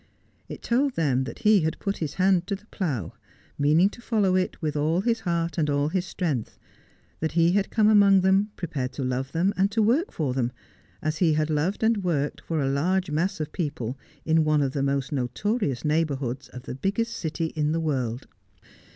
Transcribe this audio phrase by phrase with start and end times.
[0.49, 3.13] It told them that he had put his hand to the plough,
[3.59, 6.57] meaning to follow it with all his heart and all his strength;
[7.19, 10.53] that he had come among them prepared to love them and to work for them,
[11.03, 13.95] as he had loved and worked for a large mass of people
[14.25, 18.25] in one of the most notorious neighbourhoods of the biggest city in the world.